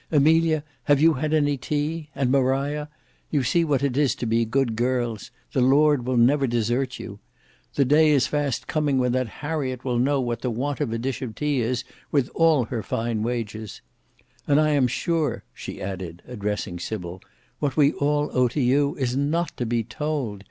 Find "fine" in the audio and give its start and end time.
12.81-13.21